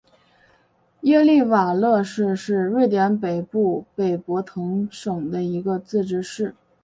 [1.01, 6.55] 耶利瓦勒市是瑞典北部北博滕省的一个自治市。